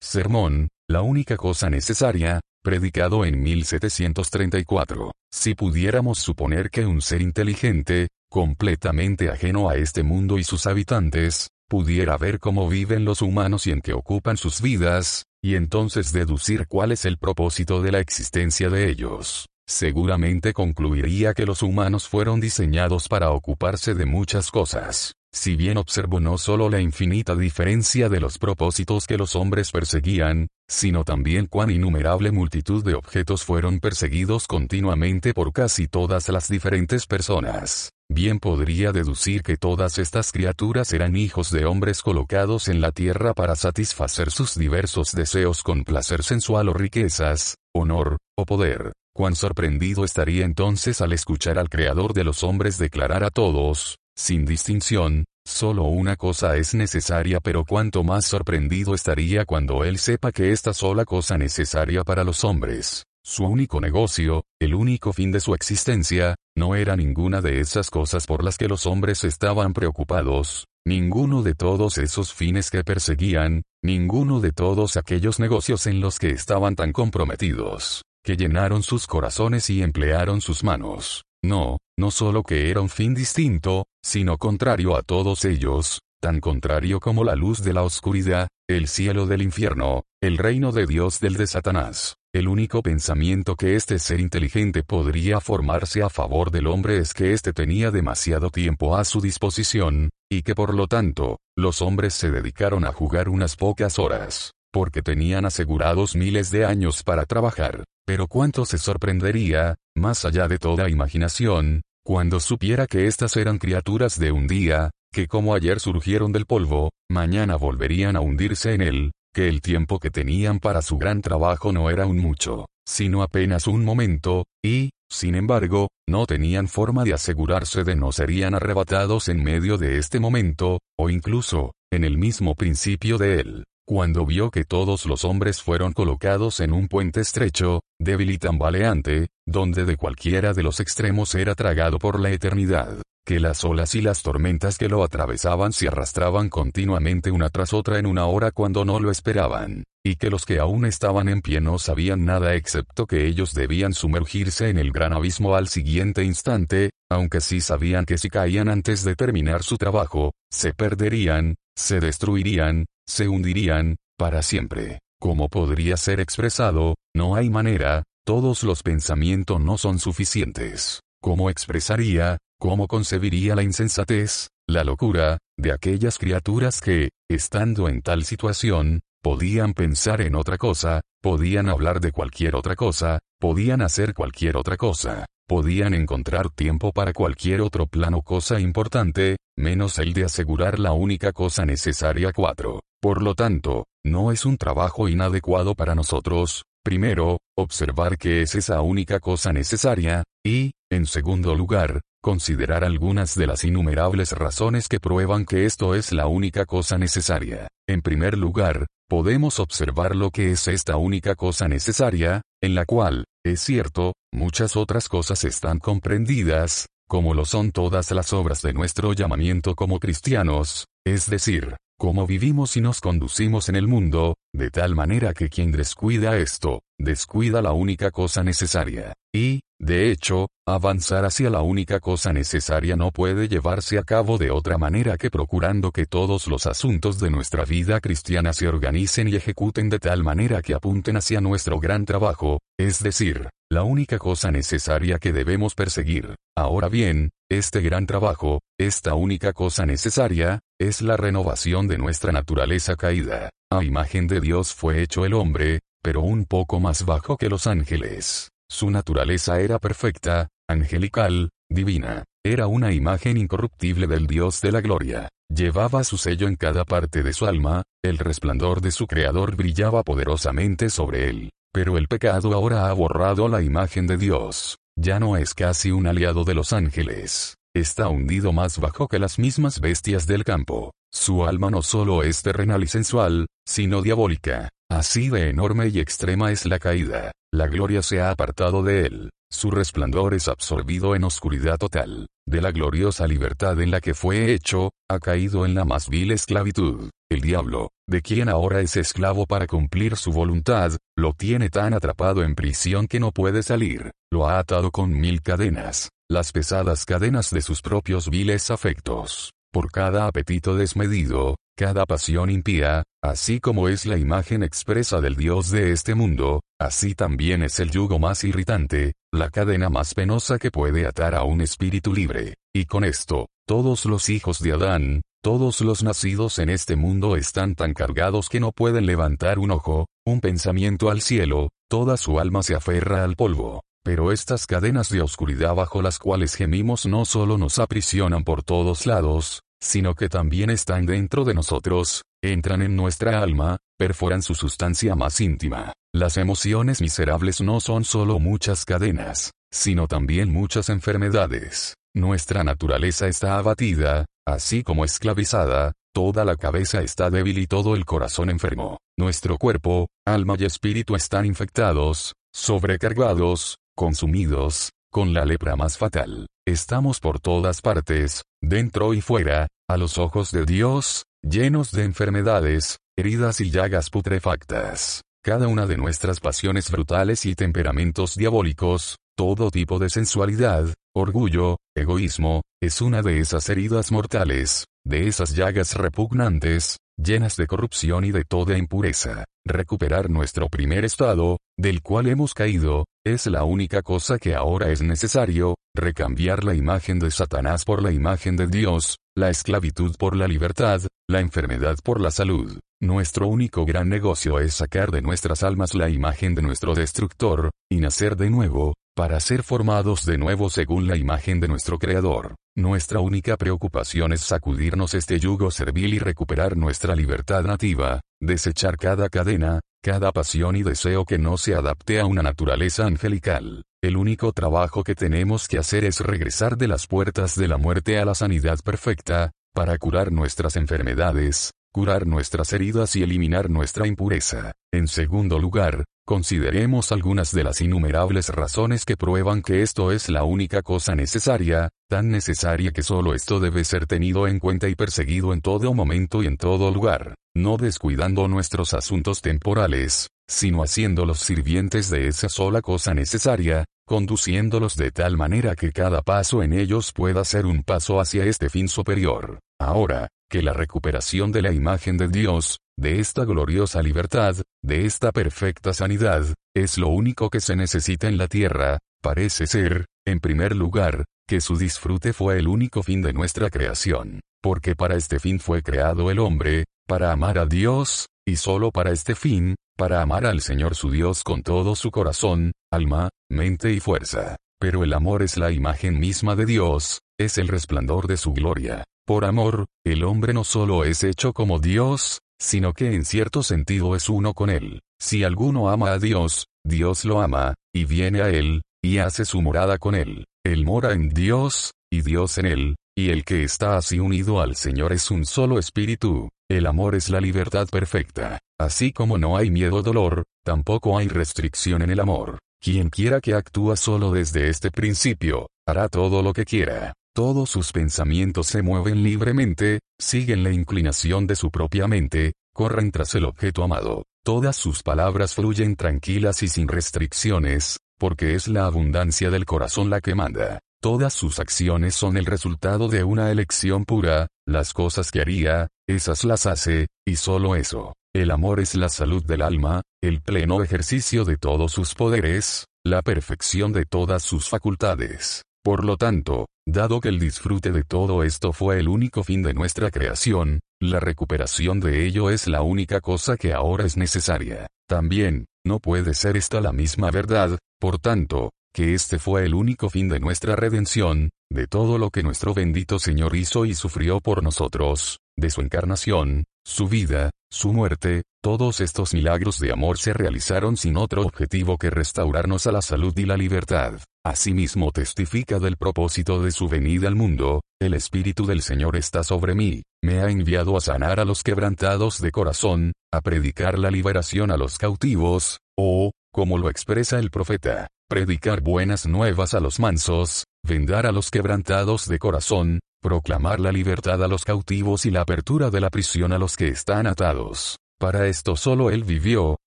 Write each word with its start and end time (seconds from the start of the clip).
Sermón, 0.00 0.68
la 0.88 1.02
única 1.02 1.36
cosa 1.36 1.70
necesaria, 1.70 2.40
predicado 2.62 3.24
en 3.24 3.42
1734. 3.42 5.12
Si 5.32 5.54
pudiéramos 5.54 6.18
suponer 6.18 6.70
que 6.70 6.86
un 6.86 7.00
ser 7.00 7.22
inteligente, 7.22 8.08
completamente 8.30 9.30
ajeno 9.30 9.68
a 9.68 9.76
este 9.76 10.02
mundo 10.02 10.38
y 10.38 10.44
sus 10.44 10.66
habitantes, 10.66 11.48
pudiera 11.68 12.16
ver 12.16 12.38
cómo 12.38 12.68
viven 12.68 13.04
los 13.04 13.22
humanos 13.22 13.66
y 13.66 13.72
en 13.72 13.80
qué 13.80 13.92
ocupan 13.94 14.36
sus 14.36 14.60
vidas, 14.60 15.24
y 15.42 15.54
entonces 15.54 16.12
deducir 16.12 16.66
cuál 16.66 16.92
es 16.92 17.04
el 17.04 17.18
propósito 17.18 17.82
de 17.82 17.92
la 17.92 18.00
existencia 18.00 18.68
de 18.68 18.88
ellos. 18.88 19.46
Seguramente 19.68 20.52
concluiría 20.52 21.34
que 21.34 21.46
los 21.46 21.62
humanos 21.62 22.06
fueron 22.06 22.40
diseñados 22.40 23.08
para 23.08 23.30
ocuparse 23.30 23.94
de 23.94 24.06
muchas 24.06 24.52
cosas. 24.52 25.15
Si 25.32 25.54
bien 25.56 25.76
observó 25.76 26.18
no 26.20 26.38
solo 26.38 26.68
la 26.68 26.80
infinita 26.80 27.34
diferencia 27.34 28.08
de 28.08 28.20
los 28.20 28.38
propósitos 28.38 29.06
que 29.06 29.18
los 29.18 29.36
hombres 29.36 29.70
perseguían, 29.70 30.48
sino 30.68 31.04
también 31.04 31.46
cuán 31.46 31.70
innumerable 31.70 32.32
multitud 32.32 32.84
de 32.84 32.94
objetos 32.94 33.44
fueron 33.44 33.78
perseguidos 33.78 34.46
continuamente 34.46 35.34
por 35.34 35.52
casi 35.52 35.88
todas 35.88 36.28
las 36.28 36.48
diferentes 36.48 37.06
personas. 37.06 37.90
Bien 38.08 38.38
podría 38.38 38.92
deducir 38.92 39.42
que 39.42 39.56
todas 39.56 39.98
estas 39.98 40.30
criaturas 40.30 40.92
eran 40.92 41.16
hijos 41.16 41.50
de 41.50 41.64
hombres 41.64 42.02
colocados 42.02 42.68
en 42.68 42.80
la 42.80 42.92
tierra 42.92 43.34
para 43.34 43.56
satisfacer 43.56 44.30
sus 44.30 44.56
diversos 44.56 45.12
deseos 45.12 45.62
con 45.62 45.84
placer 45.84 46.22
sensual 46.22 46.68
o 46.68 46.72
riquezas, 46.72 47.56
honor, 47.74 48.18
o 48.36 48.46
poder. 48.46 48.92
Cuán 49.14 49.34
sorprendido 49.34 50.04
estaría 50.04 50.44
entonces 50.44 51.00
al 51.00 51.12
escuchar 51.12 51.58
al 51.58 51.68
Creador 51.68 52.12
de 52.12 52.22
los 52.22 52.44
hombres 52.44 52.78
declarar 52.78 53.24
a 53.24 53.30
todos, 53.30 53.96
sin 54.16 54.46
distinción, 54.46 55.24
solo 55.44 55.84
una 55.84 56.16
cosa 56.16 56.56
es 56.56 56.74
necesaria 56.74 57.40
pero 57.40 57.64
cuánto 57.64 58.02
más 58.02 58.24
sorprendido 58.24 58.94
estaría 58.94 59.44
cuando 59.44 59.84
él 59.84 59.98
sepa 59.98 60.32
que 60.32 60.52
esta 60.52 60.72
sola 60.72 61.04
cosa 61.04 61.36
necesaria 61.36 62.02
para 62.02 62.24
los 62.24 62.42
hombres, 62.44 63.04
su 63.22 63.44
único 63.44 63.80
negocio, 63.80 64.44
el 64.60 64.74
único 64.74 65.12
fin 65.12 65.32
de 65.32 65.40
su 65.40 65.54
existencia, 65.54 66.36
no 66.56 66.74
era 66.76 66.96
ninguna 66.96 67.42
de 67.42 67.60
esas 67.60 67.90
cosas 67.90 68.26
por 68.26 68.42
las 68.42 68.56
que 68.56 68.68
los 68.68 68.86
hombres 68.86 69.24
estaban 69.24 69.72
preocupados, 69.74 70.66
ninguno 70.86 71.42
de 71.42 71.54
todos 71.54 71.98
esos 71.98 72.32
fines 72.32 72.70
que 72.70 72.84
perseguían, 72.84 73.62
ninguno 73.82 74.40
de 74.40 74.52
todos 74.52 74.96
aquellos 74.96 75.40
negocios 75.40 75.86
en 75.86 76.00
los 76.00 76.18
que 76.18 76.30
estaban 76.30 76.76
tan 76.76 76.92
comprometidos, 76.92 78.04
que 78.24 78.36
llenaron 78.36 78.82
sus 78.82 79.06
corazones 79.06 79.68
y 79.70 79.82
emplearon 79.82 80.40
sus 80.40 80.64
manos. 80.64 81.25
No, 81.44 81.78
no 81.98 82.10
solo 82.10 82.42
que 82.42 82.70
era 82.70 82.80
un 82.80 82.88
fin 82.88 83.14
distinto, 83.14 83.86
sino 84.02 84.38
contrario 84.38 84.96
a 84.96 85.02
todos 85.02 85.44
ellos, 85.44 86.00
tan 86.20 86.40
contrario 86.40 87.00
como 87.00 87.24
la 87.24 87.36
luz 87.36 87.62
de 87.62 87.72
la 87.72 87.82
oscuridad, 87.82 88.48
el 88.68 88.88
cielo 88.88 89.26
del 89.26 89.42
infierno, 89.42 90.02
el 90.20 90.38
reino 90.38 90.72
de 90.72 90.86
Dios 90.86 91.20
del 91.20 91.34
de 91.34 91.46
Satanás. 91.46 92.16
El 92.34 92.48
único 92.48 92.82
pensamiento 92.82 93.56
que 93.56 93.76
este 93.76 93.98
ser 93.98 94.20
inteligente 94.20 94.82
podría 94.82 95.40
formarse 95.40 96.02
a 96.02 96.10
favor 96.10 96.50
del 96.50 96.66
hombre 96.66 96.98
es 96.98 97.14
que 97.14 97.32
éste 97.32 97.52
tenía 97.52 97.90
demasiado 97.90 98.50
tiempo 98.50 98.96
a 98.96 99.04
su 99.04 99.20
disposición, 99.20 100.10
y 100.30 100.42
que 100.42 100.54
por 100.54 100.74
lo 100.74 100.86
tanto, 100.86 101.38
los 101.56 101.80
hombres 101.80 102.12
se 102.12 102.30
dedicaron 102.30 102.84
a 102.84 102.92
jugar 102.92 103.28
unas 103.28 103.56
pocas 103.56 103.98
horas, 103.98 104.52
porque 104.72 105.00
tenían 105.00 105.46
asegurados 105.46 106.16
miles 106.16 106.50
de 106.50 106.66
años 106.66 107.02
para 107.02 107.24
trabajar. 107.24 107.84
Pero 108.06 108.28
cuánto 108.28 108.64
se 108.64 108.78
sorprendería, 108.78 109.74
más 109.96 110.24
allá 110.24 110.46
de 110.46 110.58
toda 110.58 110.88
imaginación, 110.88 111.82
cuando 112.04 112.38
supiera 112.38 112.86
que 112.86 113.08
estas 113.08 113.36
eran 113.36 113.58
criaturas 113.58 114.16
de 114.16 114.30
un 114.30 114.46
día, 114.46 114.90
que 115.12 115.26
como 115.26 115.54
ayer 115.54 115.80
surgieron 115.80 116.30
del 116.30 116.46
polvo, 116.46 116.92
mañana 117.10 117.56
volverían 117.56 118.14
a 118.14 118.20
hundirse 118.20 118.74
en 118.74 118.82
él, 118.82 119.12
que 119.34 119.48
el 119.48 119.60
tiempo 119.60 119.98
que 119.98 120.10
tenían 120.10 120.60
para 120.60 120.82
su 120.82 120.98
gran 120.98 121.20
trabajo 121.20 121.72
no 121.72 121.90
era 121.90 122.06
un 122.06 122.18
mucho, 122.18 122.66
sino 122.86 123.22
apenas 123.22 123.66
un 123.66 123.84
momento, 123.84 124.44
y, 124.64 124.90
sin 125.10 125.34
embargo, 125.34 125.88
no 126.08 126.26
tenían 126.26 126.68
forma 126.68 127.02
de 127.02 127.12
asegurarse 127.12 127.82
de 127.82 127.96
no 127.96 128.12
serían 128.12 128.54
arrebatados 128.54 129.28
en 129.28 129.42
medio 129.42 129.78
de 129.78 129.98
este 129.98 130.20
momento, 130.20 130.78
o 130.96 131.10
incluso, 131.10 131.72
en 131.92 132.04
el 132.04 132.18
mismo 132.18 132.54
principio 132.54 133.18
de 133.18 133.40
él. 133.40 133.64
Cuando 133.88 134.26
vio 134.26 134.50
que 134.50 134.64
todos 134.64 135.06
los 135.06 135.24
hombres 135.24 135.62
fueron 135.62 135.92
colocados 135.92 136.58
en 136.58 136.72
un 136.72 136.88
puente 136.88 137.20
estrecho, 137.20 137.82
débil 138.00 138.32
y 138.32 138.38
tambaleante, 138.38 139.28
donde 139.46 139.84
de 139.84 139.96
cualquiera 139.96 140.52
de 140.52 140.64
los 140.64 140.80
extremos 140.80 141.36
era 141.36 141.54
tragado 141.54 142.00
por 142.00 142.18
la 142.18 142.32
eternidad, 142.32 143.00
que 143.24 143.38
las 143.38 143.62
olas 143.62 143.94
y 143.94 144.00
las 144.00 144.24
tormentas 144.24 144.76
que 144.76 144.88
lo 144.88 145.04
atravesaban 145.04 145.72
se 145.72 145.86
arrastraban 145.86 146.48
continuamente 146.48 147.30
una 147.30 147.48
tras 147.48 147.72
otra 147.72 148.00
en 148.00 148.06
una 148.06 148.26
hora 148.26 148.50
cuando 148.50 148.84
no 148.84 148.98
lo 148.98 149.12
esperaban, 149.12 149.84
y 150.04 150.16
que 150.16 150.30
los 150.30 150.46
que 150.46 150.58
aún 150.58 150.84
estaban 150.84 151.28
en 151.28 151.40
pie 151.40 151.60
no 151.60 151.78
sabían 151.78 152.24
nada 152.24 152.56
excepto 152.56 153.06
que 153.06 153.28
ellos 153.28 153.54
debían 153.54 153.92
sumergirse 153.92 154.68
en 154.68 154.78
el 154.78 154.90
gran 154.90 155.12
abismo 155.12 155.54
al 155.54 155.68
siguiente 155.68 156.24
instante, 156.24 156.90
aunque 157.08 157.40
sí 157.40 157.60
sabían 157.60 158.04
que 158.04 158.18
si 158.18 158.30
caían 158.30 158.68
antes 158.68 159.04
de 159.04 159.14
terminar 159.14 159.62
su 159.62 159.76
trabajo, 159.76 160.32
se 160.50 160.74
perderían, 160.74 161.54
se 161.76 162.00
destruirían, 162.00 162.86
se 163.08 163.28
hundirían, 163.28 163.96
para 164.18 164.42
siempre. 164.42 164.98
Como 165.20 165.48
podría 165.48 165.96
ser 165.96 166.20
expresado, 166.20 166.96
no 167.14 167.36
hay 167.36 167.48
manera, 167.50 168.02
todos 168.26 168.62
los 168.62 168.82
pensamientos 168.82 169.60
no 169.60 169.78
son 169.78 169.98
suficientes. 169.98 171.00
¿Cómo 171.22 171.48
expresaría, 171.48 172.38
cómo 172.58 172.86
concebiría 172.86 173.54
la 173.54 173.62
insensatez, 173.62 174.48
la 174.68 174.84
locura, 174.84 175.38
de 175.58 175.72
aquellas 175.72 176.18
criaturas 176.18 176.80
que, 176.80 177.10
estando 177.30 177.88
en 177.88 178.02
tal 178.02 178.24
situación, 178.24 179.00
podían 179.22 179.74
pensar 179.74 180.20
en 180.20 180.34
otra 180.34 180.58
cosa, 180.58 181.00
podían 181.22 181.68
hablar 181.68 182.00
de 182.00 182.12
cualquier 182.12 182.54
otra 182.54 182.76
cosa, 182.76 183.18
podían 183.40 183.82
hacer 183.82 184.14
cualquier 184.14 184.56
otra 184.56 184.76
cosa, 184.76 185.26
podían 185.48 185.94
encontrar 185.94 186.50
tiempo 186.50 186.92
para 186.92 187.12
cualquier 187.12 187.60
otro 187.60 187.86
plano 187.86 188.22
cosa 188.22 188.60
importante, 188.60 189.36
menos 189.56 189.98
el 189.98 190.12
de 190.12 190.24
asegurar 190.24 190.78
la 190.78 190.92
única 190.92 191.32
cosa 191.32 191.64
necesaria 191.64 192.32
4. 192.32 192.80
Por 193.06 193.22
lo 193.22 193.36
tanto, 193.36 193.86
no 194.04 194.32
es 194.32 194.44
un 194.44 194.56
trabajo 194.56 195.08
inadecuado 195.08 195.76
para 195.76 195.94
nosotros, 195.94 196.64
primero, 196.82 197.38
observar 197.56 198.18
que 198.18 198.42
es 198.42 198.56
esa 198.56 198.80
única 198.80 199.20
cosa 199.20 199.52
necesaria, 199.52 200.24
y, 200.44 200.72
en 200.90 201.06
segundo 201.06 201.54
lugar, 201.54 202.00
considerar 202.20 202.82
algunas 202.82 203.36
de 203.36 203.46
las 203.46 203.62
innumerables 203.62 204.32
razones 204.32 204.88
que 204.88 204.98
prueban 204.98 205.44
que 205.44 205.66
esto 205.66 205.94
es 205.94 206.10
la 206.10 206.26
única 206.26 206.66
cosa 206.66 206.98
necesaria. 206.98 207.68
En 207.88 208.02
primer 208.02 208.36
lugar, 208.36 208.88
podemos 209.08 209.60
observar 209.60 210.16
lo 210.16 210.32
que 210.32 210.50
es 210.50 210.66
esta 210.66 210.96
única 210.96 211.36
cosa 211.36 211.68
necesaria, 211.68 212.42
en 212.60 212.74
la 212.74 212.86
cual, 212.86 213.26
es 213.44 213.60
cierto, 213.60 214.14
muchas 214.32 214.74
otras 214.74 215.08
cosas 215.08 215.44
están 215.44 215.78
comprendidas, 215.78 216.86
como 217.08 217.34
lo 217.34 217.44
son 217.44 217.70
todas 217.70 218.10
las 218.10 218.32
obras 218.32 218.62
de 218.62 218.72
nuestro 218.72 219.12
llamamiento 219.12 219.76
como 219.76 220.00
cristianos, 220.00 220.86
es 221.06 221.30
decir, 221.30 221.76
cómo 221.98 222.26
vivimos 222.26 222.76
y 222.76 222.80
nos 222.80 223.00
conducimos 223.00 223.68
en 223.68 223.76
el 223.76 223.88
mundo, 223.88 224.36
de 224.54 224.70
tal 224.70 224.94
manera 224.94 225.32
que 225.32 225.48
quien 225.48 225.72
descuida 225.72 226.36
esto, 226.36 226.82
descuida 226.98 227.62
la 227.62 227.72
única 227.72 228.10
cosa 228.10 228.42
necesaria. 228.42 229.14
Y, 229.34 229.60
de 229.78 230.10
hecho, 230.10 230.48
avanzar 230.66 231.24
hacia 231.24 231.50
la 231.50 231.60
única 231.60 232.00
cosa 232.00 232.32
necesaria 232.32 232.96
no 232.96 233.10
puede 233.10 233.48
llevarse 233.48 233.98
a 233.98 234.02
cabo 234.02 234.38
de 234.38 234.50
otra 234.50 234.78
manera 234.78 235.18
que 235.18 235.30
procurando 235.30 235.92
que 235.92 236.06
todos 236.06 236.46
los 236.46 236.66
asuntos 236.66 237.20
de 237.20 237.30
nuestra 237.30 237.64
vida 237.64 238.00
cristiana 238.00 238.52
se 238.52 238.68
organicen 238.68 239.28
y 239.28 239.36
ejecuten 239.36 239.90
de 239.90 239.98
tal 239.98 240.22
manera 240.22 240.62
que 240.62 240.74
apunten 240.74 241.16
hacia 241.16 241.40
nuestro 241.40 241.78
gran 241.78 242.06
trabajo, 242.06 242.60
es 242.78 243.02
decir, 243.02 243.50
la 243.70 243.82
única 243.82 244.18
cosa 244.18 244.50
necesaria 244.50 245.18
que 245.18 245.32
debemos 245.32 245.74
perseguir. 245.74 246.36
Ahora 246.56 246.88
bien, 246.88 247.30
este 247.48 247.80
gran 247.80 248.06
trabajo, 248.06 248.60
esta 248.78 249.14
única 249.14 249.52
cosa 249.52 249.86
necesaria, 249.86 250.60
es 250.80 251.00
la 251.00 251.16
renovación 251.16 251.86
de 251.86 251.98
nuestra 251.98 252.32
naturaleza 252.32 252.96
caída. 252.96 253.50
A 253.70 253.84
imagen 253.84 254.26
de 254.26 254.40
Dios 254.40 254.74
fue 254.74 255.02
hecho 255.02 255.24
el 255.24 255.34
hombre, 255.34 255.80
pero 256.02 256.22
un 256.22 256.44
poco 256.44 256.80
más 256.80 257.04
bajo 257.04 257.36
que 257.36 257.48
los 257.48 257.66
ángeles. 257.66 258.50
Su 258.68 258.90
naturaleza 258.90 259.60
era 259.60 259.78
perfecta, 259.78 260.48
angelical, 260.68 261.50
divina. 261.70 262.24
Era 262.44 262.66
una 262.66 262.92
imagen 262.92 263.36
incorruptible 263.36 264.06
del 264.06 264.26
Dios 264.26 264.60
de 264.60 264.72
la 264.72 264.80
gloria. 264.80 265.28
Llevaba 265.48 266.02
su 266.02 266.16
sello 266.16 266.48
en 266.48 266.56
cada 266.56 266.84
parte 266.84 267.22
de 267.22 267.32
su 267.32 267.46
alma, 267.46 267.82
el 268.04 268.18
resplandor 268.18 268.80
de 268.80 268.90
su 268.90 269.06
Creador 269.06 269.54
brillaba 269.56 270.02
poderosamente 270.02 270.90
sobre 270.90 271.28
él. 271.28 271.50
Pero 271.72 271.98
el 271.98 272.08
pecado 272.08 272.54
ahora 272.54 272.88
ha 272.88 272.92
borrado 272.92 273.48
la 273.48 273.62
imagen 273.62 274.06
de 274.06 274.16
Dios. 274.16 274.78
Ya 274.98 275.20
no 275.20 275.36
es 275.36 275.52
casi 275.52 275.90
un 275.90 276.06
aliado 276.06 276.44
de 276.44 276.54
los 276.54 276.72
ángeles. 276.72 277.56
Está 277.74 278.08
hundido 278.08 278.52
más 278.52 278.78
bajo 278.78 279.08
que 279.08 279.18
las 279.18 279.38
mismas 279.38 279.80
bestias 279.80 280.26
del 280.26 280.42
campo. 280.42 280.92
Su 281.12 281.44
alma 281.44 281.70
no 281.70 281.82
solo 281.82 282.22
es 282.22 282.42
terrenal 282.42 282.82
y 282.82 282.86
sensual, 282.86 283.46
sino 283.66 284.00
diabólica. 284.00 284.70
Así 284.90 285.28
de 285.28 285.50
enorme 285.50 285.88
y 285.88 286.00
extrema 286.00 286.50
es 286.50 286.64
la 286.64 286.78
caída. 286.78 287.32
La 287.52 287.66
gloria 287.66 288.00
se 288.02 288.20
ha 288.22 288.30
apartado 288.30 288.82
de 288.82 289.06
él. 289.06 289.30
Su 289.50 289.70
resplandor 289.70 290.32
es 290.32 290.48
absorbido 290.48 291.14
en 291.14 291.24
oscuridad 291.24 291.76
total. 291.76 292.26
De 292.46 292.62
la 292.62 292.72
gloriosa 292.72 293.26
libertad 293.26 293.80
en 293.80 293.90
la 293.90 294.00
que 294.00 294.14
fue 294.14 294.52
hecho, 294.52 294.92
ha 295.10 295.18
caído 295.18 295.66
en 295.66 295.74
la 295.74 295.84
más 295.84 296.08
vil 296.08 296.30
esclavitud. 296.30 297.10
El 297.28 297.40
diablo, 297.40 297.90
de 298.08 298.22
quien 298.22 298.48
ahora 298.48 298.80
es 298.80 298.96
esclavo 298.96 299.46
para 299.46 299.66
cumplir 299.66 300.16
su 300.16 300.32
voluntad, 300.32 300.92
lo 301.16 301.32
tiene 301.32 301.70
tan 301.70 301.92
atrapado 301.92 302.42
en 302.42 302.54
prisión 302.54 303.08
que 303.08 303.20
no 303.20 303.32
puede 303.32 303.62
salir, 303.62 304.12
lo 304.30 304.48
ha 304.48 304.58
atado 304.58 304.90
con 304.90 305.12
mil 305.12 305.42
cadenas, 305.42 306.10
las 306.30 306.52
pesadas 306.52 307.04
cadenas 307.04 307.50
de 307.50 307.62
sus 307.62 307.82
propios 307.82 308.30
viles 308.30 308.70
afectos. 308.70 309.52
Por 309.72 309.90
cada 309.90 310.26
apetito 310.26 310.74
desmedido, 310.76 311.56
cada 311.76 312.06
pasión 312.06 312.48
impía, 312.48 313.02
así 313.22 313.60
como 313.60 313.88
es 313.88 314.06
la 314.06 314.16
imagen 314.16 314.62
expresa 314.62 315.20
del 315.20 315.36
Dios 315.36 315.70
de 315.70 315.92
este 315.92 316.14
mundo, 316.14 316.62
así 316.80 317.14
también 317.14 317.62
es 317.62 317.78
el 317.80 317.90
yugo 317.90 318.18
más 318.18 318.44
irritante, 318.44 319.12
la 319.32 319.50
cadena 319.50 319.90
más 319.90 320.14
penosa 320.14 320.58
que 320.58 320.70
puede 320.70 321.06
atar 321.06 321.34
a 321.34 321.42
un 321.42 321.60
espíritu 321.60 322.14
libre. 322.14 322.54
Y 322.74 322.86
con 322.86 323.04
esto, 323.04 323.48
todos 323.66 324.04
los 324.04 324.28
hijos 324.28 324.60
de 324.60 324.72
Adán, 324.72 325.22
todos 325.42 325.80
los 325.80 326.04
nacidos 326.04 326.60
en 326.60 326.70
este 326.70 326.94
mundo 326.94 327.36
están 327.36 327.74
tan 327.74 327.94
cargados 327.94 328.48
que 328.48 328.60
no 328.60 328.70
pueden 328.70 329.06
levantar 329.06 329.58
un 329.58 329.72
ojo, 329.72 330.06
un 330.24 330.40
pensamiento 330.40 331.10
al 331.10 331.20
cielo, 331.20 331.70
toda 331.90 332.16
su 332.16 332.38
alma 332.38 332.62
se 332.62 332.76
aferra 332.76 333.24
al 333.24 333.34
polvo. 333.34 333.82
Pero 334.04 334.30
estas 334.30 334.66
cadenas 334.68 335.08
de 335.08 335.20
oscuridad 335.20 335.74
bajo 335.74 336.00
las 336.00 336.20
cuales 336.20 336.54
gemimos 336.54 337.06
no 337.06 337.24
solo 337.24 337.58
nos 337.58 337.80
aprisionan 337.80 338.44
por 338.44 338.62
todos 338.62 339.04
lados, 339.04 339.62
sino 339.82 340.14
que 340.14 340.28
también 340.28 340.70
están 340.70 341.04
dentro 341.04 341.44
de 341.44 341.54
nosotros, 341.54 342.22
entran 342.42 342.82
en 342.82 342.94
nuestra 342.94 343.42
alma, 343.42 343.78
perforan 343.98 344.42
su 344.42 344.54
sustancia 344.54 345.16
más 345.16 345.40
íntima. 345.40 345.92
Las 346.14 346.36
emociones 346.36 347.00
miserables 347.00 347.60
no 347.60 347.80
son 347.80 348.04
solo 348.04 348.38
muchas 348.38 348.84
cadenas, 348.84 349.50
sino 349.72 350.06
también 350.06 350.52
muchas 350.52 350.88
enfermedades. 350.88 351.96
Nuestra 352.16 352.64
naturaleza 352.64 353.28
está 353.28 353.58
abatida, 353.58 354.24
así 354.46 354.82
como 354.82 355.04
esclavizada, 355.04 355.92
toda 356.14 356.46
la 356.46 356.56
cabeza 356.56 357.02
está 357.02 357.28
débil 357.28 357.58
y 357.58 357.66
todo 357.66 357.94
el 357.94 358.06
corazón 358.06 358.48
enfermo. 358.48 358.96
Nuestro 359.18 359.58
cuerpo, 359.58 360.08
alma 360.26 360.54
y 360.58 360.64
espíritu 360.64 361.14
están 361.14 361.44
infectados, 361.44 362.32
sobrecargados, 362.54 363.76
consumidos, 363.94 364.92
con 365.12 365.34
la 365.34 365.44
lepra 365.44 365.76
más 365.76 365.98
fatal. 365.98 366.46
Estamos 366.66 367.20
por 367.20 367.38
todas 367.38 367.82
partes, 367.82 368.44
dentro 368.62 369.12
y 369.12 369.20
fuera, 369.20 369.68
a 369.86 369.98
los 369.98 370.16
ojos 370.16 370.52
de 370.52 370.64
Dios, 370.64 371.24
llenos 371.42 371.92
de 371.92 372.04
enfermedades, 372.04 372.96
heridas 373.14 373.60
y 373.60 373.70
llagas 373.70 374.08
putrefactas. 374.08 375.20
Cada 375.44 375.68
una 375.68 375.84
de 375.84 375.98
nuestras 375.98 376.40
pasiones 376.40 376.90
brutales 376.90 377.44
y 377.44 377.54
temperamentos 377.54 378.36
diabólicos, 378.36 379.18
todo 379.36 379.70
tipo 379.70 379.98
de 379.98 380.08
sensualidad, 380.08 380.94
orgullo, 381.14 381.76
egoísmo, 381.94 382.62
es 382.82 383.02
una 383.02 383.20
de 383.20 383.40
esas 383.40 383.68
heridas 383.68 384.10
mortales, 384.10 384.86
de 385.04 385.28
esas 385.28 385.54
llagas 385.54 385.94
repugnantes, 385.94 386.96
llenas 387.18 387.56
de 387.56 387.66
corrupción 387.66 388.24
y 388.24 388.32
de 388.32 388.44
toda 388.44 388.78
impureza. 388.78 389.44
Recuperar 389.64 390.30
nuestro 390.30 390.68
primer 390.68 391.04
estado, 391.04 391.58
del 391.78 392.00
cual 392.00 392.28
hemos 392.28 392.54
caído, 392.54 393.04
es 393.26 393.46
la 393.46 393.64
única 393.64 394.02
cosa 394.02 394.38
que 394.38 394.54
ahora 394.54 394.90
es 394.90 395.02
necesario, 395.02 395.76
recambiar 395.94 396.64
la 396.64 396.74
imagen 396.74 397.18
de 397.18 397.30
Satanás 397.30 397.84
por 397.84 398.02
la 398.02 398.12
imagen 398.12 398.56
de 398.56 398.68
Dios, 398.68 399.18
la 399.36 399.50
esclavitud 399.50 400.16
por 400.16 400.34
la 400.34 400.48
libertad, 400.48 401.02
la 401.28 401.40
enfermedad 401.40 401.96
por 402.02 402.20
la 402.20 402.30
salud. 402.30 402.78
Nuestro 403.00 403.46
único 403.46 403.84
gran 403.84 404.08
negocio 404.08 404.58
es 404.58 404.72
sacar 404.72 405.10
de 405.10 405.20
nuestras 405.20 405.62
almas 405.62 405.94
la 405.94 406.08
imagen 406.08 406.54
de 406.54 406.62
nuestro 406.62 406.94
destructor, 406.94 407.70
y 407.90 407.96
nacer 407.96 408.36
de 408.36 408.48
nuevo, 408.48 408.94
para 409.14 409.38
ser 409.40 409.62
formados 409.62 410.24
de 410.24 410.38
nuevo 410.38 410.70
según 410.70 411.06
la 411.06 411.18
imagen 411.18 411.60
de 411.60 411.68
nuestro 411.68 411.98
Creador. 411.98 412.54
Nuestra 412.74 413.20
única 413.20 413.58
preocupación 413.58 414.32
es 414.32 414.40
sacudirnos 414.40 415.12
este 415.12 415.38
yugo 415.38 415.70
servil 415.70 416.14
y 416.14 416.18
recuperar 416.18 416.78
nuestra 416.78 417.14
libertad 417.14 417.64
nativa, 417.64 418.22
desechar 418.40 418.96
cada 418.96 419.28
cadena, 419.28 419.80
cada 420.02 420.32
pasión 420.32 420.74
y 420.74 420.82
deseo 420.82 421.26
que 421.26 421.36
no 421.36 421.58
se 421.58 421.74
adapte 421.74 422.18
a 422.18 422.24
una 422.24 422.42
naturaleza 422.42 423.04
angelical. 423.04 423.84
El 424.02 424.16
único 424.16 424.52
trabajo 424.52 425.04
que 425.04 425.14
tenemos 425.14 425.68
que 425.68 425.76
hacer 425.76 426.04
es 426.06 426.20
regresar 426.20 426.78
de 426.78 426.88
las 426.88 427.06
puertas 427.06 427.56
de 427.56 427.68
la 427.68 427.76
muerte 427.76 428.18
a 428.18 428.24
la 428.24 428.34
sanidad 428.34 428.78
perfecta, 428.82 429.52
para 429.74 429.98
curar 429.98 430.32
nuestras 430.32 430.76
enfermedades, 430.76 431.72
curar 431.96 432.26
nuestras 432.26 432.74
heridas 432.74 433.16
y 433.16 433.22
eliminar 433.22 433.70
nuestra 433.70 434.06
impureza. 434.06 434.72
En 434.92 435.08
segundo 435.08 435.58
lugar, 435.58 436.04
consideremos 436.26 437.10
algunas 437.10 437.52
de 437.52 437.64
las 437.64 437.80
innumerables 437.80 438.50
razones 438.50 439.06
que 439.06 439.16
prueban 439.16 439.62
que 439.62 439.80
esto 439.80 440.12
es 440.12 440.28
la 440.28 440.44
única 440.44 440.82
cosa 440.82 441.14
necesaria, 441.14 441.88
tan 442.10 442.28
necesaria 442.28 442.90
que 442.90 443.02
solo 443.02 443.32
esto 443.32 443.60
debe 443.60 443.82
ser 443.82 444.04
tenido 444.04 444.46
en 444.46 444.58
cuenta 444.58 444.90
y 444.90 444.94
perseguido 444.94 445.54
en 445.54 445.62
todo 445.62 445.94
momento 445.94 446.42
y 446.42 446.48
en 446.48 446.58
todo 446.58 446.90
lugar, 446.90 447.34
no 447.54 447.78
descuidando 447.78 448.46
nuestros 448.46 448.92
asuntos 448.92 449.40
temporales, 449.40 450.28
sino 450.46 450.82
haciéndolos 450.82 451.38
sirvientes 451.38 452.10
de 452.10 452.28
esa 452.28 452.50
sola 452.50 452.82
cosa 452.82 453.14
necesaria, 453.14 453.86
conduciéndolos 454.06 454.96
de 454.96 455.10
tal 455.10 455.36
manera 455.36 455.74
que 455.74 455.92
cada 455.92 456.22
paso 456.22 456.62
en 456.62 456.72
ellos 456.72 457.12
pueda 457.12 457.44
ser 457.44 457.66
un 457.66 457.82
paso 457.82 458.20
hacia 458.20 458.44
este 458.44 458.70
fin 458.70 458.88
superior. 458.88 459.58
Ahora, 459.78 460.28
que 460.48 460.62
la 460.62 460.72
recuperación 460.72 461.50
de 461.52 461.62
la 461.62 461.72
imagen 461.72 462.16
de 462.16 462.28
Dios, 462.28 462.78
de 462.96 463.18
esta 463.18 463.44
gloriosa 463.44 464.02
libertad, 464.02 464.56
de 464.82 465.06
esta 465.06 465.32
perfecta 465.32 465.92
sanidad, 465.92 466.46
es 466.74 466.98
lo 466.98 467.08
único 467.08 467.50
que 467.50 467.60
se 467.60 467.74
necesita 467.74 468.28
en 468.28 468.38
la 468.38 468.46
tierra, 468.46 468.98
parece 469.22 469.66
ser, 469.66 470.06
en 470.24 470.40
primer 470.40 470.76
lugar, 470.76 471.24
que 471.48 471.60
su 471.60 471.76
disfrute 471.76 472.32
fue 472.32 472.58
el 472.58 472.68
único 472.68 473.02
fin 473.02 473.22
de 473.22 473.32
nuestra 473.32 473.70
creación, 473.70 474.40
porque 474.62 474.94
para 474.94 475.16
este 475.16 475.40
fin 475.40 475.58
fue 475.58 475.82
creado 475.82 476.30
el 476.30 476.38
hombre, 476.38 476.84
para 477.06 477.32
amar 477.32 477.58
a 477.58 477.66
Dios, 477.66 478.26
y 478.46 478.56
solo 478.56 478.92
para 478.92 479.12
este 479.12 479.34
fin, 479.34 479.74
para 479.96 480.22
amar 480.22 480.46
al 480.46 480.60
Señor 480.60 480.94
su 480.94 481.10
Dios 481.10 481.42
con 481.42 481.62
todo 481.62 481.96
su 481.96 482.10
corazón, 482.10 482.72
alma, 482.92 483.30
mente 483.50 483.92
y 483.92 484.00
fuerza. 484.00 484.56
Pero 484.78 485.04
el 485.04 485.12
amor 485.14 485.42
es 485.42 485.56
la 485.56 485.72
imagen 485.72 486.18
misma 486.18 486.54
de 486.54 486.66
Dios, 486.66 487.20
es 487.38 487.58
el 487.58 487.68
resplandor 487.68 488.26
de 488.26 488.36
su 488.36 488.52
gloria. 488.52 489.04
Por 489.26 489.44
amor, 489.44 489.86
el 490.04 490.22
hombre 490.22 490.52
no 490.52 490.64
solo 490.64 491.04
es 491.04 491.24
hecho 491.24 491.52
como 491.52 491.80
Dios, 491.80 492.40
sino 492.60 492.92
que 492.92 493.12
en 493.12 493.24
cierto 493.24 493.62
sentido 493.62 494.14
es 494.14 494.28
uno 494.28 494.54
con 494.54 494.70
Él. 494.70 495.00
Si 495.20 495.42
alguno 495.42 495.88
ama 495.88 496.12
a 496.12 496.18
Dios, 496.18 496.66
Dios 496.84 497.24
lo 497.24 497.40
ama, 497.40 497.74
y 497.94 498.04
viene 498.04 498.42
a 498.42 498.50
Él, 498.50 498.82
y 499.02 499.18
hace 499.18 499.44
su 499.44 499.62
morada 499.62 499.98
con 499.98 500.14
Él. 500.14 500.44
Él 500.64 500.84
mora 500.84 501.12
en 501.12 501.30
Dios, 501.30 501.92
y 502.12 502.20
Dios 502.20 502.58
en 502.58 502.66
Él, 502.66 502.96
y 503.16 503.30
el 503.30 503.44
que 503.44 503.64
está 503.64 503.96
así 503.96 504.20
unido 504.20 504.60
al 504.60 504.76
Señor 504.76 505.12
es 505.12 505.30
un 505.30 505.46
solo 505.46 505.78
espíritu. 505.78 506.48
El 506.68 506.86
amor 506.86 507.14
es 507.14 507.30
la 507.30 507.40
libertad 507.40 507.86
perfecta. 507.88 508.58
Así 508.78 509.12
como 509.12 509.38
no 509.38 509.56
hay 509.56 509.70
miedo 509.70 509.96
o 509.96 510.02
dolor, 510.02 510.42
tampoco 510.64 511.16
hay 511.16 511.28
restricción 511.28 512.02
en 512.02 512.10
el 512.10 512.18
amor. 512.18 512.58
Quien 512.82 513.08
quiera 513.08 513.40
que 513.40 513.54
actúa 513.54 513.96
solo 513.96 514.32
desde 514.32 514.68
este 514.68 514.90
principio, 514.90 515.68
hará 515.86 516.08
todo 516.08 516.42
lo 516.42 516.52
que 516.52 516.64
quiera. 516.64 517.14
Todos 517.32 517.70
sus 517.70 517.92
pensamientos 517.92 518.66
se 518.66 518.82
mueven 518.82 519.22
libremente, 519.22 520.00
siguen 520.18 520.64
la 520.64 520.72
inclinación 520.72 521.46
de 521.46 521.54
su 521.54 521.70
propia 521.70 522.08
mente, 522.08 522.54
corren 522.74 523.12
tras 523.12 523.34
el 523.36 523.44
objeto 523.44 523.84
amado. 523.84 524.24
Todas 524.44 524.74
sus 524.76 525.04
palabras 525.04 525.54
fluyen 525.54 525.94
tranquilas 525.94 526.62
y 526.64 526.68
sin 526.68 526.88
restricciones, 526.88 527.98
porque 528.18 528.54
es 528.54 528.66
la 528.66 528.86
abundancia 528.86 529.50
del 529.50 529.66
corazón 529.66 530.10
la 530.10 530.20
que 530.20 530.34
manda. 530.34 530.80
Todas 531.02 531.34
sus 531.34 531.60
acciones 531.60 532.14
son 532.14 532.36
el 532.36 532.46
resultado 532.46 533.08
de 533.08 533.22
una 533.22 533.50
elección 533.50 534.04
pura, 534.04 534.48
las 534.66 534.92
cosas 534.92 535.30
que 535.30 535.40
haría, 535.40 535.88
esas 536.08 536.44
las 536.44 536.66
hace, 536.66 537.08
y 537.26 537.36
solo 537.36 537.76
eso. 537.76 538.14
El 538.34 538.50
amor 538.50 538.80
es 538.80 538.94
la 538.94 539.08
salud 539.08 539.44
del 539.44 539.62
alma, 539.62 540.02
el 540.22 540.40
pleno 540.42 540.82
ejercicio 540.82 541.44
de 541.44 541.56
todos 541.56 541.92
sus 541.92 542.14
poderes, 542.14 542.86
la 543.04 543.22
perfección 543.22 543.92
de 543.92 544.04
todas 544.04 544.42
sus 544.42 544.68
facultades. 544.68 545.62
Por 545.84 546.04
lo 546.04 546.16
tanto, 546.16 546.66
dado 546.86 547.20
que 547.20 547.28
el 547.28 547.38
disfrute 547.38 547.92
de 547.92 548.02
todo 548.02 548.42
esto 548.42 548.72
fue 548.72 548.98
el 548.98 549.08
único 549.08 549.44
fin 549.44 549.62
de 549.62 549.72
nuestra 549.72 550.10
creación, 550.10 550.80
la 551.00 551.20
recuperación 551.20 552.00
de 552.00 552.26
ello 552.26 552.50
es 552.50 552.66
la 552.66 552.82
única 552.82 553.20
cosa 553.20 553.56
que 553.56 553.72
ahora 553.72 554.04
es 554.04 554.16
necesaria. 554.16 554.88
También, 555.08 555.66
no 555.84 556.00
puede 556.00 556.34
ser 556.34 556.56
esta 556.56 556.80
la 556.80 556.92
misma 556.92 557.30
verdad, 557.30 557.78
por 558.00 558.18
tanto, 558.18 558.72
que 558.96 559.12
este 559.12 559.38
fue 559.38 559.66
el 559.66 559.74
único 559.74 560.08
fin 560.08 560.30
de 560.30 560.40
nuestra 560.40 560.74
redención, 560.74 561.50
de 561.70 561.86
todo 561.86 562.16
lo 562.16 562.30
que 562.30 562.42
nuestro 562.42 562.72
bendito 562.72 563.18
Señor 563.18 563.54
hizo 563.54 563.84
y 563.84 563.94
sufrió 563.94 564.40
por 564.40 564.62
nosotros, 564.62 565.38
de 565.54 565.68
su 565.68 565.82
encarnación, 565.82 566.64
su 566.82 567.06
vida, 567.06 567.50
su 567.70 567.92
muerte, 567.92 568.44
todos 568.62 569.02
estos 569.02 569.34
milagros 569.34 569.80
de 569.80 569.92
amor 569.92 570.16
se 570.16 570.32
realizaron 570.32 570.96
sin 570.96 571.18
otro 571.18 571.42
objetivo 571.42 571.98
que 571.98 572.08
restaurarnos 572.08 572.86
a 572.86 572.92
la 572.92 573.02
salud 573.02 573.36
y 573.36 573.44
la 573.44 573.58
libertad. 573.58 574.14
Asimismo 574.42 575.12
testifica 575.12 575.78
del 575.78 575.98
propósito 575.98 576.62
de 576.62 576.70
su 576.70 576.88
venida 576.88 577.28
al 577.28 577.36
mundo, 577.36 577.82
el 578.00 578.14
Espíritu 578.14 578.64
del 578.64 578.80
Señor 578.80 579.16
está 579.16 579.44
sobre 579.44 579.74
mí, 579.74 580.04
me 580.24 580.40
ha 580.40 580.48
enviado 580.48 580.96
a 580.96 581.02
sanar 581.02 581.38
a 581.38 581.44
los 581.44 581.62
quebrantados 581.62 582.40
de 582.40 582.50
corazón, 582.50 583.12
a 583.30 583.42
predicar 583.42 583.98
la 583.98 584.10
liberación 584.10 584.70
a 584.70 584.78
los 584.78 584.96
cautivos, 584.96 585.80
o, 585.98 586.30
como 586.50 586.78
lo 586.78 586.88
expresa 586.88 587.38
el 587.38 587.50
profeta, 587.50 588.08
predicar 588.28 588.80
buenas 588.80 589.26
nuevas 589.26 589.74
a 589.74 589.80
los 589.80 590.00
mansos, 590.00 590.64
vendar 590.82 591.26
a 591.26 591.32
los 591.32 591.50
quebrantados 591.50 592.28
de 592.28 592.38
corazón, 592.38 593.00
proclamar 593.22 593.80
la 593.80 593.92
libertad 593.92 594.42
a 594.42 594.48
los 594.48 594.64
cautivos 594.64 595.26
y 595.26 595.30
la 595.30 595.42
apertura 595.42 595.90
de 595.90 596.00
la 596.00 596.10
prisión 596.10 596.52
a 596.52 596.58
los 596.58 596.76
que 596.76 596.88
están 596.88 597.26
atados. 597.26 597.98
Para 598.18 598.46
esto 598.46 598.76
solo 598.76 599.10
Él 599.10 599.24
vivió, 599.24 599.78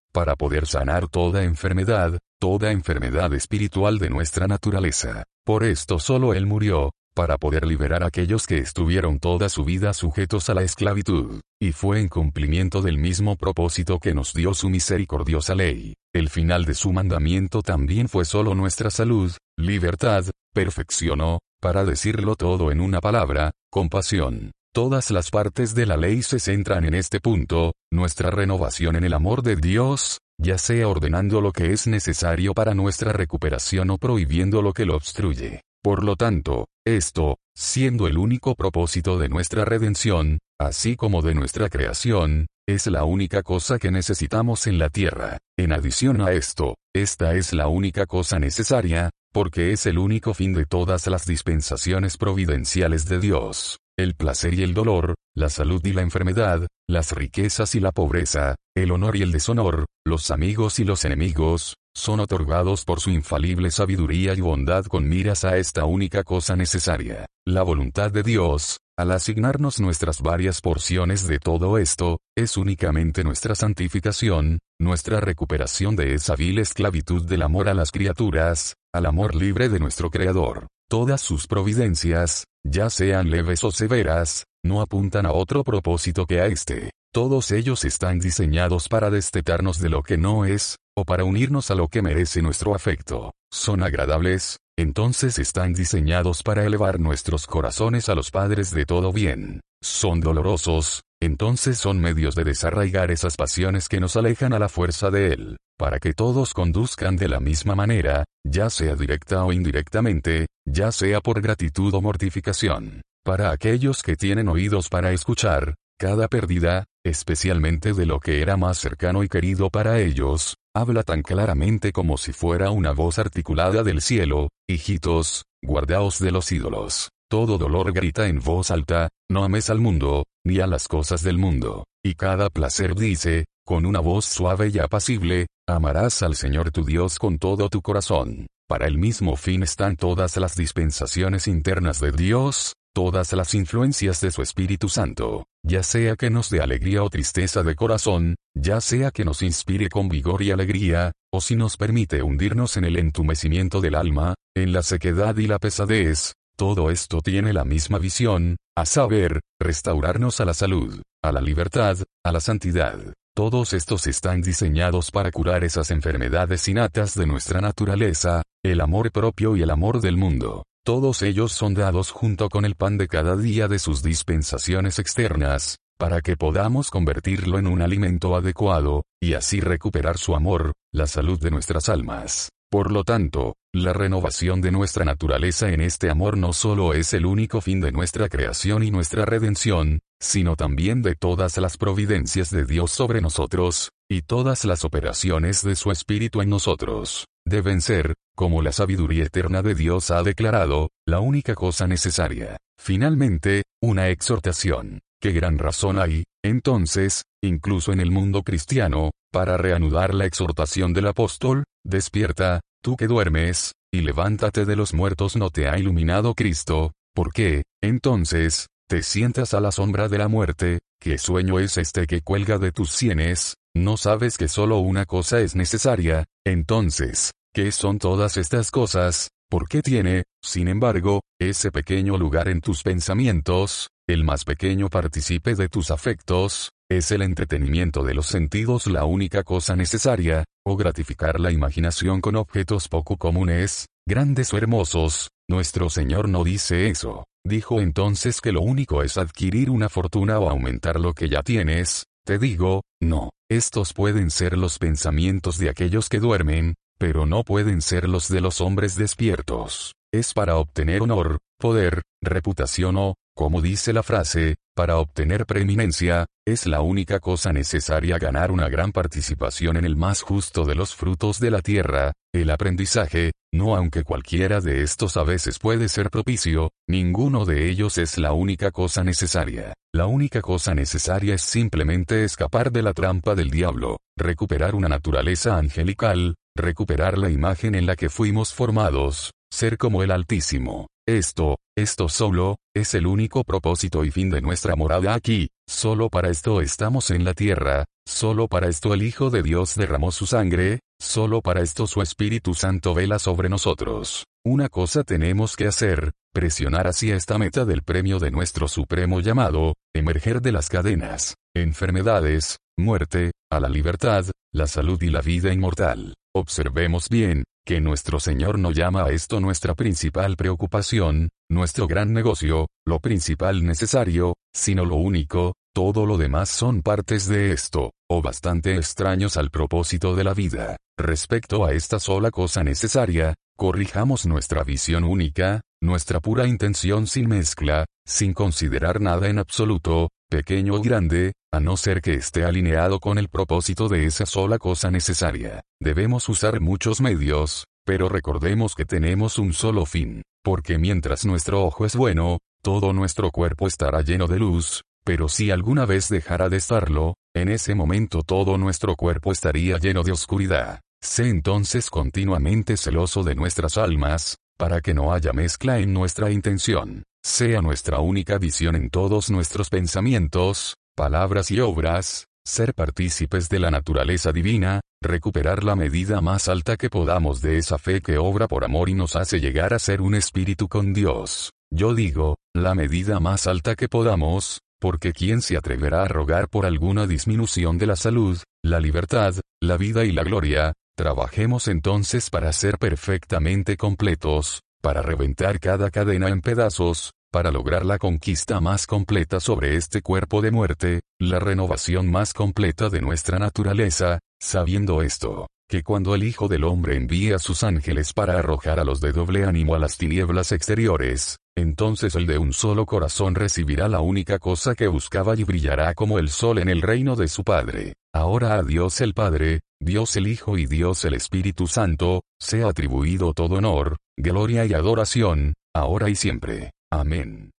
para 0.13 0.35
poder 0.35 0.67
sanar 0.67 1.07
toda 1.07 1.43
enfermedad, 1.43 2.17
toda 2.39 2.71
enfermedad 2.71 3.33
espiritual 3.33 3.99
de 3.99 4.09
nuestra 4.09 4.47
naturaleza. 4.47 5.23
Por 5.45 5.63
esto 5.63 5.99
solo 5.99 6.33
Él 6.33 6.45
murió, 6.45 6.91
para 7.19 7.37
poder 7.37 7.67
liberar 7.67 8.03
a 8.03 8.07
aquellos 8.07 8.47
que 8.47 8.59
estuvieron 8.59 9.19
toda 9.19 9.49
su 9.49 9.65
vida 9.65 9.93
sujetos 9.93 10.49
a 10.49 10.53
la 10.53 10.63
esclavitud, 10.63 11.41
y 11.61 11.73
fue 11.73 11.99
en 11.99 12.07
cumplimiento 12.07 12.81
del 12.81 12.97
mismo 12.97 13.35
propósito 13.35 13.99
que 13.99 14.13
nos 14.13 14.33
dio 14.33 14.53
su 14.53 14.69
misericordiosa 14.69 15.53
ley. 15.53 15.95
El 16.15 16.29
final 16.29 16.63
de 16.63 16.75
su 16.75 16.93
mandamiento 16.93 17.61
también 17.61 18.07
fue 18.07 18.23
solo 18.23 18.55
nuestra 18.55 18.89
salud, 18.89 19.33
libertad, 19.57 20.27
perfección 20.53 21.19
o, 21.19 21.39
para 21.61 21.83
decirlo 21.83 22.37
todo 22.37 22.71
en 22.71 22.79
una 22.79 23.01
palabra, 23.01 23.51
compasión. 23.69 24.51
Todas 24.73 25.11
las 25.11 25.29
partes 25.29 25.75
de 25.75 25.87
la 25.87 25.97
ley 25.97 26.23
se 26.23 26.39
centran 26.39 26.85
en 26.85 26.93
este 26.93 27.19
punto, 27.19 27.73
nuestra 27.91 28.31
renovación 28.31 28.95
en 28.95 29.03
el 29.03 29.13
amor 29.13 29.43
de 29.43 29.57
Dios, 29.57 30.19
ya 30.41 30.57
sea 30.57 30.87
ordenando 30.87 31.41
lo 31.41 31.51
que 31.51 31.73
es 31.73 31.85
necesario 31.85 32.53
para 32.53 32.75
nuestra 32.75 33.11
recuperación 33.11 33.89
o 33.89 33.97
prohibiendo 33.97 34.61
lo 34.61 34.71
que 34.71 34.85
lo 34.85 34.95
obstruye. 34.95 35.63
Por 35.81 36.03
lo 36.03 36.17
tanto, 36.17 36.67
esto, 36.85 37.37
siendo 37.55 38.07
el 38.07 38.17
único 38.17 38.55
propósito 38.55 39.17
de 39.17 39.29
nuestra 39.29 39.63
redención, 39.63 40.39
así 40.59 40.97
como 40.97 41.21
de 41.21 41.33
nuestra 41.33 41.69
creación, 41.69 42.47
es 42.67 42.87
la 42.87 43.05
única 43.05 43.43
cosa 43.43 43.79
que 43.79 43.89
necesitamos 43.89 44.67
en 44.67 44.77
la 44.77 44.89
tierra. 44.89 45.37
En 45.57 45.71
adición 45.71 46.19
a 46.21 46.33
esto, 46.33 46.75
esta 46.93 47.33
es 47.35 47.53
la 47.53 47.67
única 47.67 48.05
cosa 48.07 48.39
necesaria, 48.39 49.09
porque 49.31 49.71
es 49.71 49.85
el 49.85 49.99
único 49.99 50.33
fin 50.33 50.53
de 50.53 50.65
todas 50.65 51.07
las 51.07 51.25
dispensaciones 51.25 52.17
providenciales 52.17 53.05
de 53.05 53.19
Dios. 53.19 53.79
El 53.97 54.15
placer 54.15 54.53
y 54.55 54.63
el 54.63 54.73
dolor, 54.73 55.15
la 55.33 55.49
salud 55.49 55.83
y 55.85 55.93
la 55.93 56.01
enfermedad, 56.01 56.67
las 56.87 57.13
riquezas 57.13 57.73
y 57.75 57.79
la 57.79 57.91
pobreza, 57.91 58.55
el 58.75 58.91
honor 58.91 59.15
y 59.15 59.21
el 59.21 59.31
deshonor, 59.31 59.85
los 60.05 60.29
amigos 60.29 60.79
y 60.79 60.83
los 60.83 61.05
enemigos, 61.05 61.75
son 61.99 62.19
otorgados 62.19 62.85
por 62.85 62.99
su 62.99 63.11
infalible 63.11 63.71
sabiduría 63.71 64.33
y 64.33 64.41
bondad 64.41 64.85
con 64.85 65.07
miras 65.07 65.43
a 65.43 65.57
esta 65.57 65.85
única 65.85 66.23
cosa 66.23 66.55
necesaria. 66.55 67.25
La 67.45 67.63
voluntad 67.63 68.11
de 68.11 68.23
Dios, 68.23 68.79
al 68.97 69.11
asignarnos 69.11 69.79
nuestras 69.79 70.21
varias 70.21 70.61
porciones 70.61 71.27
de 71.27 71.39
todo 71.39 71.77
esto, 71.77 72.19
es 72.37 72.57
únicamente 72.57 73.23
nuestra 73.23 73.55
santificación, 73.55 74.59
nuestra 74.79 75.19
recuperación 75.19 75.95
de 75.95 76.15
esa 76.15 76.35
vil 76.35 76.59
esclavitud 76.59 77.25
del 77.25 77.41
amor 77.41 77.69
a 77.69 77.73
las 77.73 77.91
criaturas, 77.91 78.75
al 78.93 79.05
amor 79.05 79.35
libre 79.35 79.69
de 79.69 79.79
nuestro 79.79 80.09
Creador. 80.09 80.67
Todas 80.89 81.21
sus 81.21 81.47
providencias, 81.47 82.45
ya 82.63 82.89
sean 82.89 83.29
leves 83.29 83.63
o 83.63 83.71
severas, 83.71 84.45
no 84.63 84.81
apuntan 84.81 85.25
a 85.25 85.31
otro 85.31 85.63
propósito 85.63 86.25
que 86.25 86.41
a 86.41 86.47
este. 86.47 86.91
Todos 87.11 87.49
ellos 87.49 87.85
están 87.85 88.19
diseñados 88.19 88.87
para 88.87 89.09
destetarnos 89.09 89.79
de 89.79 89.89
lo 89.89 90.03
que 90.03 90.19
no 90.19 90.45
es, 90.45 90.75
o 90.95 91.05
para 91.05 91.23
unirnos 91.23 91.71
a 91.71 91.75
lo 91.75 91.87
que 91.87 92.03
merece 92.03 92.43
nuestro 92.43 92.75
afecto. 92.75 93.33
Son 93.51 93.81
agradables, 93.81 94.57
entonces 94.77 95.39
están 95.39 95.73
diseñados 95.73 96.43
para 96.43 96.65
elevar 96.65 96.99
nuestros 96.99 97.47
corazones 97.47 98.09
a 98.09 98.15
los 98.15 98.29
padres 98.29 98.69
de 98.71 98.85
todo 98.85 99.11
bien. 99.11 99.61
Son 99.81 100.21
dolorosos, 100.21 101.01
entonces 101.19 101.79
son 101.79 101.99
medios 101.99 102.35
de 102.35 102.43
desarraigar 102.43 103.09
esas 103.09 103.37
pasiones 103.37 103.89
que 103.89 103.99
nos 103.99 104.15
alejan 104.15 104.53
a 104.53 104.59
la 104.59 104.69
fuerza 104.69 105.09
de 105.09 105.33
Él, 105.33 105.57
para 105.79 105.99
que 105.99 106.13
todos 106.13 106.53
conduzcan 106.53 107.15
de 107.15 107.27
la 107.27 107.39
misma 107.39 107.73
manera, 107.73 108.23
ya 108.45 108.69
sea 108.69 108.95
directa 108.95 109.45
o 109.45 109.51
indirectamente, 109.51 110.45
ya 110.63 110.91
sea 110.91 111.21
por 111.21 111.41
gratitud 111.41 111.91
o 111.91 112.01
mortificación. 112.01 113.01
Para 113.25 113.49
aquellos 113.49 114.03
que 114.03 114.15
tienen 114.15 114.47
oídos 114.47 114.89
para 114.89 115.11
escuchar, 115.11 115.73
cada 115.99 116.29
pérdida, 116.29 116.85
especialmente 117.05 117.93
de 117.93 118.05
lo 118.05 118.21
que 118.21 118.41
era 118.41 118.55
más 118.55 118.77
cercano 118.77 119.21
y 119.21 119.27
querido 119.27 119.69
para 119.69 119.99
ellos, 119.99 120.55
habla 120.73 121.03
tan 121.03 121.21
claramente 121.21 121.91
como 121.91 122.17
si 122.17 122.31
fuera 122.31 122.71
una 122.71 122.93
voz 122.93 123.19
articulada 123.19 123.83
del 123.83 124.01
cielo, 124.01 124.47
hijitos, 124.67 125.43
guardaos 125.61 126.19
de 126.19 126.31
los 126.31 126.53
ídolos. 126.53 127.09
Todo 127.29 127.57
dolor 127.57 127.91
grita 127.91 128.27
en 128.27 128.39
voz 128.39 128.71
alta, 128.71 129.09
no 129.29 129.43
ames 129.43 129.69
al 129.69 129.79
mundo, 129.79 130.23
ni 130.45 130.61
a 130.61 130.67
las 130.67 130.87
cosas 130.87 131.21
del 131.21 131.37
mundo. 131.37 131.83
Y 132.01 132.15
cada 132.15 132.49
placer 132.49 132.95
dice, 132.95 133.45
con 133.65 133.85
una 133.85 133.99
voz 133.99 134.23
suave 134.23 134.71
y 134.73 134.79
apacible, 134.79 135.47
amarás 135.67 136.23
al 136.23 136.35
Señor 136.35 136.71
tu 136.71 136.85
Dios 136.85 137.19
con 137.19 137.39
todo 137.39 137.67
tu 137.67 137.81
corazón. 137.81 138.47
Para 138.69 138.87
el 138.87 138.97
mismo 138.97 139.35
fin 139.35 139.63
están 139.63 139.97
todas 139.97 140.37
las 140.37 140.55
dispensaciones 140.55 141.47
internas 141.47 141.99
de 141.99 142.13
Dios, 142.13 142.73
todas 142.99 143.31
las 143.31 143.53
influencias 143.53 144.19
de 144.19 144.29
su 144.29 144.41
Espíritu 144.41 144.89
Santo, 144.89 145.45
ya 145.63 145.83
sea 145.83 146.17
que 146.17 146.29
nos 146.29 146.49
dé 146.49 146.59
alegría 146.59 147.01
o 147.01 147.09
tristeza 147.09 147.63
de 147.63 147.73
corazón, 147.73 148.35
ya 148.53 148.81
sea 148.81 149.11
que 149.11 149.23
nos 149.23 149.41
inspire 149.41 149.87
con 149.87 150.09
vigor 150.09 150.41
y 150.41 150.51
alegría, 150.51 151.13
o 151.31 151.39
si 151.39 151.55
nos 151.55 151.77
permite 151.77 152.21
hundirnos 152.21 152.75
en 152.75 152.83
el 152.83 152.97
entumecimiento 152.97 153.79
del 153.79 153.95
alma, 153.95 154.35
en 154.53 154.73
la 154.73 154.83
sequedad 154.83 155.37
y 155.37 155.47
la 155.47 155.59
pesadez, 155.59 156.33
todo 156.57 156.91
esto 156.91 157.21
tiene 157.21 157.53
la 157.53 157.63
misma 157.63 157.99
visión, 157.99 158.57
a 158.75 158.85
saber, 158.85 159.39
restaurarnos 159.61 160.41
a 160.41 160.45
la 160.45 160.53
salud, 160.53 161.01
a 161.23 161.31
la 161.31 161.39
libertad, 161.39 161.99
a 162.25 162.33
la 162.33 162.41
santidad. 162.41 162.99
Todos 163.33 163.71
estos 163.71 164.07
están 164.07 164.41
diseñados 164.41 165.09
para 165.11 165.31
curar 165.31 165.63
esas 165.63 165.89
enfermedades 165.91 166.67
innatas 166.67 167.15
de 167.15 167.27
nuestra 167.27 167.61
naturaleza, 167.61 168.43
el 168.61 168.81
amor 168.81 169.09
propio 169.13 169.55
y 169.55 169.61
el 169.61 169.69
amor 169.69 170.01
del 170.01 170.17
mundo. 170.17 170.65
Todos 170.89 171.21
ellos 171.21 171.51
son 171.51 171.75
dados 171.75 172.09
junto 172.09 172.49
con 172.49 172.65
el 172.65 172.73
pan 172.73 172.97
de 172.97 173.07
cada 173.07 173.37
día 173.37 173.67
de 173.67 173.77
sus 173.77 174.01
dispensaciones 174.01 174.97
externas, 174.97 175.77
para 175.99 176.21
que 176.21 176.35
podamos 176.35 176.89
convertirlo 176.89 177.59
en 177.59 177.67
un 177.67 177.83
alimento 177.83 178.35
adecuado, 178.35 179.03
y 179.21 179.35
así 179.35 179.59
recuperar 179.59 180.17
su 180.17 180.33
amor, 180.33 180.73
la 180.91 181.05
salud 181.05 181.39
de 181.39 181.51
nuestras 181.51 181.89
almas. 181.89 182.49
Por 182.71 182.91
lo 182.91 183.03
tanto, 183.03 183.53
la 183.71 183.93
renovación 183.93 184.61
de 184.61 184.71
nuestra 184.71 185.05
naturaleza 185.05 185.69
en 185.69 185.81
este 185.81 186.09
amor 186.09 186.37
no 186.37 186.53
solo 186.53 186.95
es 186.95 187.13
el 187.13 187.27
único 187.27 187.61
fin 187.61 187.81
de 187.81 187.91
nuestra 187.91 188.27
creación 188.27 188.81
y 188.81 188.89
nuestra 188.89 189.25
redención, 189.25 189.99
sino 190.19 190.55
también 190.55 191.03
de 191.03 191.13
todas 191.13 191.55
las 191.57 191.77
providencias 191.77 192.49
de 192.49 192.65
Dios 192.65 192.89
sobre 192.89 193.21
nosotros, 193.21 193.91
y 194.09 194.23
todas 194.23 194.65
las 194.65 194.83
operaciones 194.83 195.63
de 195.63 195.75
su 195.75 195.91
Espíritu 195.91 196.41
en 196.41 196.49
nosotros. 196.49 197.27
Deben 197.49 197.81
ser, 197.81 198.13
como 198.35 198.61
la 198.61 198.71
sabiduría 198.71 199.23
eterna 199.23 199.63
de 199.63 199.73
Dios 199.73 200.11
ha 200.11 200.21
declarado, 200.21 200.91
la 201.07 201.19
única 201.19 201.55
cosa 201.55 201.87
necesaria. 201.87 202.57
Finalmente, 202.79 203.63
una 203.81 204.09
exhortación. 204.09 204.99
¿Qué 205.19 205.31
gran 205.31 205.57
razón 205.57 205.97
hay, 205.97 206.25
entonces, 206.45 207.23
incluso 207.43 207.91
en 207.91 208.01
el 208.01 208.11
mundo 208.11 208.43
cristiano, 208.43 209.09
para 209.31 209.57
reanudar 209.57 210.13
la 210.13 210.25
exhortación 210.25 210.93
del 210.93 211.07
apóstol? 211.07 211.63
Despierta, 211.83 212.59
tú 212.83 212.95
que 212.95 213.07
duermes, 213.07 213.71
y 213.91 214.01
levántate 214.01 214.65
de 214.65 214.75
los 214.75 214.93
muertos 214.93 215.35
no 215.35 215.49
te 215.49 215.67
ha 215.67 215.79
iluminado 215.79 216.35
Cristo, 216.35 216.91
¿por 217.15 217.33
qué, 217.33 217.63
entonces, 217.81 218.67
te 218.87 219.01
sientas 219.01 219.55
a 219.55 219.59
la 219.59 219.71
sombra 219.71 220.07
de 220.07 220.19
la 220.19 220.27
muerte? 220.27 220.81
¿Qué 221.01 221.17
sueño 221.17 221.57
es 221.57 221.79
este 221.79 222.05
que 222.05 222.21
cuelga 222.21 222.59
de 222.59 222.71
tus 222.71 222.91
sienes? 222.91 223.55
¿No 223.75 223.97
sabes 223.97 224.37
que 224.37 224.47
solo 224.47 224.77
una 224.77 225.05
cosa 225.05 225.39
es 225.39 225.55
necesaria? 225.55 226.25
Entonces, 226.45 227.31
¿qué 227.53 227.71
son 227.71 227.99
todas 227.99 228.37
estas 228.37 228.71
cosas? 228.71 229.29
¿Por 229.49 229.67
qué 229.67 229.81
tiene, 229.81 230.23
sin 230.43 230.67
embargo, 230.67 231.21
ese 231.39 231.71
pequeño 231.71 232.17
lugar 232.17 232.47
en 232.49 232.61
tus 232.61 232.83
pensamientos, 232.83 233.89
el 234.07 234.23
más 234.23 234.43
pequeño 234.43 234.89
participe 234.89 235.55
de 235.55 235.69
tus 235.69 235.91
afectos, 235.91 236.71
es 236.89 237.11
el 237.11 237.21
entretenimiento 237.21 238.03
de 238.03 238.13
los 238.13 238.27
sentidos 238.27 238.87
la 238.87 239.05
única 239.05 239.43
cosa 239.43 239.75
necesaria, 239.75 240.43
o 240.65 240.75
gratificar 240.75 241.39
la 241.39 241.51
imaginación 241.51 242.21
con 242.21 242.35
objetos 242.35 242.87
poco 242.87 243.17
comunes, 243.17 243.87
grandes 244.07 244.53
o 244.53 244.57
hermosos, 244.57 245.29
nuestro 245.49 245.89
Señor 245.89 246.29
no 246.29 246.43
dice 246.43 246.89
eso. 246.89 247.25
Dijo 247.45 247.81
entonces 247.81 248.41
que 248.41 248.51
lo 248.51 248.61
único 248.61 249.01
es 249.01 249.17
adquirir 249.17 249.69
una 249.69 249.89
fortuna 249.89 250.39
o 250.39 250.49
aumentar 250.49 250.99
lo 250.99 251.13
que 251.13 251.29
ya 251.29 251.41
tienes, 251.41 252.05
te 252.25 252.37
digo, 252.37 252.83
no, 253.01 253.31
estos 253.49 253.93
pueden 253.93 254.29
ser 254.29 254.57
los 254.57 254.77
pensamientos 254.77 255.57
de 255.57 255.69
aquellos 255.69 256.09
que 256.09 256.19
duermen, 256.19 256.75
pero 256.99 257.25
no 257.25 257.43
pueden 257.43 257.81
ser 257.81 258.07
los 258.07 258.27
de 258.27 258.41
los 258.41 258.61
hombres 258.61 258.95
despiertos. 258.95 259.95
Es 260.13 260.33
para 260.33 260.57
obtener 260.57 261.01
honor, 261.01 261.39
poder, 261.57 262.03
reputación 262.21 262.97
o, 262.97 263.15
como 263.35 263.61
dice 263.61 263.93
la 263.93 264.03
frase, 264.03 264.55
para 264.75 264.97
obtener 264.97 265.45
preeminencia, 265.45 266.25
es 266.45 266.65
la 266.65 266.81
única 266.81 267.19
cosa 267.19 267.53
necesaria 267.53 268.17
ganar 268.17 268.51
una 268.51 268.67
gran 268.67 268.91
participación 268.91 269.77
en 269.77 269.85
el 269.85 269.95
más 269.95 270.21
justo 270.21 270.65
de 270.65 270.75
los 270.75 270.93
frutos 270.93 271.39
de 271.39 271.51
la 271.51 271.61
tierra, 271.61 272.13
el 272.33 272.49
aprendizaje, 272.49 273.31
no 273.53 273.75
aunque 273.75 274.03
cualquiera 274.03 274.59
de 274.59 274.83
estos 274.83 275.15
a 275.15 275.23
veces 275.23 275.57
puede 275.57 275.87
ser 275.87 276.09
propicio, 276.09 276.71
ninguno 276.87 277.45
de 277.45 277.69
ellos 277.69 277.97
es 277.97 278.17
la 278.17 278.33
única 278.33 278.71
cosa 278.71 279.03
necesaria. 279.03 279.73
La 279.93 280.05
única 280.05 280.41
cosa 280.41 280.75
necesaria 280.75 281.35
es 281.35 281.41
simplemente 281.41 282.23
escapar 282.23 282.71
de 282.71 282.83
la 282.83 282.93
trampa 282.93 283.35
del 283.35 283.49
diablo, 283.49 283.99
recuperar 284.17 284.75
una 284.75 284.89
naturaleza 284.89 285.57
angelical, 285.57 286.35
recuperar 286.59 287.17
la 287.17 287.29
imagen 287.29 287.75
en 287.75 287.85
la 287.85 287.95
que 287.95 288.09
fuimos 288.09 288.53
formados, 288.53 289.31
ser 289.51 289.77
como 289.77 290.03
el 290.03 290.11
Altísimo. 290.11 290.87
Esto, 291.07 291.57
esto 291.75 292.07
solo, 292.07 292.57
es 292.75 292.93
el 292.93 293.07
único 293.07 293.43
propósito 293.43 294.05
y 294.05 294.11
fin 294.11 294.29
de 294.29 294.41
nuestra 294.41 294.75
morada 294.75 295.15
aquí, 295.15 295.49
solo 295.67 296.09
para 296.09 296.29
esto 296.29 296.61
estamos 296.61 297.09
en 297.09 297.23
la 297.23 297.33
tierra, 297.33 297.85
solo 298.07 298.47
para 298.47 298.67
esto 298.67 298.93
el 298.93 299.01
Hijo 299.01 299.31
de 299.31 299.41
Dios 299.41 299.73
derramó 299.75 300.11
su 300.11 300.27
sangre, 300.27 300.81
solo 301.01 301.41
para 301.41 301.61
esto 301.61 301.87
su 301.87 302.03
Espíritu 302.03 302.53
Santo 302.53 302.93
vela 302.93 303.17
sobre 303.17 303.49
nosotros. 303.49 304.25
Una 304.45 304.69
cosa 304.69 305.03
tenemos 305.03 305.55
que 305.55 305.67
hacer, 305.67 306.11
presionar 306.31 306.87
hacia 306.87 307.15
esta 307.15 307.37
meta 307.37 307.65
del 307.65 307.81
premio 307.81 308.19
de 308.19 308.31
nuestro 308.31 308.67
supremo 308.67 309.19
llamado, 309.19 309.73
emerger 309.95 310.41
de 310.41 310.51
las 310.51 310.69
cadenas, 310.69 311.35
enfermedades, 311.55 312.57
muerte, 312.79 313.31
a 313.51 313.59
la 313.59 313.69
libertad, 313.69 314.25
la 314.53 314.67
salud 314.67 315.01
y 315.01 315.09
la 315.09 315.21
vida 315.21 315.53
inmortal. 315.53 316.15
Observemos 316.35 317.09
bien, 317.09 317.43
que 317.65 317.81
nuestro 317.81 318.19
Señor 318.19 318.57
no 318.57 318.71
llama 318.71 319.03
a 319.03 319.11
esto 319.11 319.39
nuestra 319.39 319.75
principal 319.75 320.35
preocupación, 320.35 321.29
nuestro 321.49 321.87
gran 321.87 322.13
negocio, 322.13 322.67
lo 322.85 322.99
principal 322.99 323.63
necesario, 323.63 324.35
sino 324.53 324.85
lo 324.85 324.95
único, 324.95 325.53
todo 325.73 326.05
lo 326.05 326.17
demás 326.17 326.49
son 326.49 326.81
partes 326.81 327.27
de 327.27 327.51
esto, 327.51 327.91
o 328.09 328.21
bastante 328.21 328.75
extraños 328.75 329.37
al 329.37 329.51
propósito 329.51 330.15
de 330.15 330.23
la 330.23 330.33
vida. 330.33 330.77
Respecto 330.97 331.63
a 331.63 331.73
esta 331.73 331.99
sola 331.99 332.31
cosa 332.31 332.63
necesaria, 332.63 333.35
corrijamos 333.55 334.25
nuestra 334.25 334.63
visión 334.63 335.03
única, 335.03 335.61
nuestra 335.81 336.19
pura 336.19 336.47
intención 336.47 337.07
sin 337.07 337.27
mezcla, 337.27 337.85
sin 338.05 338.33
considerar 338.33 338.99
nada 338.99 339.29
en 339.29 339.37
absoluto, 339.37 340.09
pequeño 340.29 340.75
o 340.75 340.81
grande, 340.81 341.33
a 341.51 341.59
no 341.59 341.75
ser 341.75 342.01
que 342.01 342.13
esté 342.13 342.45
alineado 342.45 342.99
con 342.99 343.17
el 343.17 343.27
propósito 343.27 343.89
de 343.89 344.05
esa 344.05 344.25
sola 344.25 344.59
cosa 344.59 344.91
necesaria. 344.91 345.61
Debemos 345.81 346.29
usar 346.29 346.61
muchos 346.61 347.01
medios, 347.01 347.65
pero 347.85 348.07
recordemos 348.07 348.75
que 348.75 348.85
tenemos 348.85 349.39
un 349.39 349.53
solo 349.53 349.85
fin, 349.85 350.21
porque 350.43 350.77
mientras 350.77 351.25
nuestro 351.25 351.65
ojo 351.65 351.85
es 351.85 351.95
bueno, 351.95 352.37
todo 352.61 352.93
nuestro 352.93 353.31
cuerpo 353.31 353.67
estará 353.67 354.01
lleno 354.01 354.27
de 354.27 354.37
luz, 354.37 354.83
pero 355.03 355.27
si 355.27 355.49
alguna 355.49 355.85
vez 355.85 356.07
dejara 356.09 356.49
de 356.49 356.57
estarlo, 356.57 357.15
en 357.35 357.49
ese 357.49 357.73
momento 357.73 358.21
todo 358.21 358.57
nuestro 358.57 358.95
cuerpo 358.95 359.31
estaría 359.31 359.77
lleno 359.79 360.03
de 360.03 360.11
oscuridad. 360.11 360.81
Sé 361.01 361.29
entonces 361.29 361.89
continuamente 361.89 362.77
celoso 362.77 363.23
de 363.23 363.33
nuestras 363.33 363.77
almas, 363.77 364.35
para 364.57 364.81
que 364.81 364.93
no 364.93 365.11
haya 365.11 365.33
mezcla 365.33 365.79
en 365.79 365.93
nuestra 365.93 366.29
intención 366.29 367.03
sea 367.23 367.61
nuestra 367.61 367.99
única 367.99 368.37
visión 368.37 368.75
en 368.75 368.89
todos 368.89 369.29
nuestros 369.29 369.69
pensamientos, 369.69 370.75
palabras 370.95 371.51
y 371.51 371.59
obras, 371.59 372.25
ser 372.45 372.73
partícipes 372.73 373.49
de 373.49 373.59
la 373.59 373.71
naturaleza 373.71 374.31
divina, 374.31 374.81
recuperar 375.01 375.63
la 375.63 375.75
medida 375.75 376.21
más 376.21 376.47
alta 376.47 376.77
que 376.77 376.89
podamos 376.89 377.41
de 377.41 377.57
esa 377.57 377.77
fe 377.77 378.01
que 378.01 378.17
obra 378.17 378.47
por 378.47 378.63
amor 378.63 378.89
y 378.89 378.95
nos 378.95 379.15
hace 379.15 379.39
llegar 379.39 379.73
a 379.73 379.79
ser 379.79 380.01
un 380.01 380.15
espíritu 380.15 380.67
con 380.67 380.93
Dios. 380.93 381.51
Yo 381.71 381.93
digo, 381.93 382.37
la 382.55 382.73
medida 382.73 383.19
más 383.19 383.47
alta 383.47 383.75
que 383.75 383.87
podamos, 383.87 384.61
porque 384.79 385.13
¿quién 385.13 385.41
se 385.41 385.57
atreverá 385.57 386.03
a 386.03 386.07
rogar 386.07 386.49
por 386.49 386.65
alguna 386.65 387.05
disminución 387.05 387.77
de 387.77 387.85
la 387.85 387.95
salud, 387.95 388.39
la 388.63 388.79
libertad, 388.79 389.35
la 389.61 389.77
vida 389.77 390.05
y 390.05 390.11
la 390.11 390.23
gloria? 390.23 390.73
Trabajemos 390.97 391.67
entonces 391.67 392.29
para 392.29 392.51
ser 392.51 392.77
perfectamente 392.77 393.77
completos, 393.77 394.61
para 394.81 395.01
reventar 395.01 395.59
cada 395.59 395.91
cadena 395.91 396.29
en 396.29 396.41
pedazos, 396.41 397.11
para 397.31 397.51
lograr 397.51 397.85
la 397.85 397.97
conquista 397.97 398.59
más 398.59 398.87
completa 398.87 399.39
sobre 399.39 399.75
este 399.75 400.01
cuerpo 400.01 400.41
de 400.41 400.51
muerte, 400.51 401.01
la 401.19 401.39
renovación 401.39 402.09
más 402.09 402.33
completa 402.33 402.89
de 402.89 403.01
nuestra 403.01 403.37
naturaleza, 403.39 404.19
sabiendo 404.41 405.01
esto, 405.01 405.47
que 405.69 405.83
cuando 405.83 406.15
el 406.15 406.23
Hijo 406.23 406.47
del 406.47 406.63
Hombre 406.63 406.95
envíe 406.95 407.33
a 407.33 407.39
sus 407.39 407.63
ángeles 407.63 408.13
para 408.13 408.39
arrojar 408.39 408.79
a 408.79 408.83
los 408.83 409.01
de 409.01 409.11
doble 409.11 409.43
ánimo 409.43 409.75
a 409.75 409.79
las 409.79 409.97
tinieblas 409.97 410.51
exteriores, 410.51 411.37
entonces 411.55 412.15
el 412.15 412.25
de 412.25 412.37
un 412.37 412.53
solo 412.53 412.85
corazón 412.85 413.35
recibirá 413.35 413.87
la 413.87 413.99
única 413.99 414.39
cosa 414.39 414.73
que 414.73 414.87
buscaba 414.87 415.35
y 415.35 415.43
brillará 415.43 415.93
como 415.93 416.17
el 416.17 416.29
sol 416.29 416.57
en 416.57 416.69
el 416.69 416.81
reino 416.81 417.15
de 417.15 417.27
su 417.27 417.43
Padre. 417.43 417.93
Ahora 418.13 418.55
a 418.55 418.63
Dios 418.63 419.01
el 419.01 419.13
Padre, 419.13 419.59
Dios 419.79 420.15
el 420.15 420.27
Hijo 420.27 420.57
y 420.57 420.65
Dios 420.65 421.05
el 421.05 421.13
Espíritu 421.13 421.67
Santo, 421.67 422.23
sea 422.39 422.69
atribuido 422.69 423.33
todo 423.33 423.55
honor, 423.55 423.97
gloria 424.19 424.65
y 424.65 424.73
adoración, 424.73 425.53
ahora 425.73 426.09
y 426.09 426.15
siempre. 426.15 426.71
Amén. 426.91 427.51